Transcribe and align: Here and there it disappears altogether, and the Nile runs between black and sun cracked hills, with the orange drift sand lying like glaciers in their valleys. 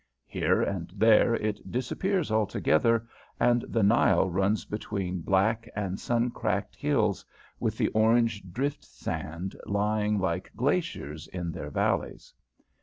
Here 0.25 0.63
and 0.63 0.91
there 0.95 1.35
it 1.35 1.69
disappears 1.71 2.31
altogether, 2.31 3.05
and 3.39 3.61
the 3.69 3.83
Nile 3.83 4.31
runs 4.31 4.65
between 4.65 5.21
black 5.21 5.69
and 5.75 5.99
sun 5.99 6.31
cracked 6.31 6.75
hills, 6.75 7.23
with 7.59 7.77
the 7.77 7.89
orange 7.89 8.51
drift 8.51 8.83
sand 8.83 9.55
lying 9.67 10.17
like 10.17 10.51
glaciers 10.55 11.27
in 11.27 11.51
their 11.51 11.69
valleys. 11.69 12.33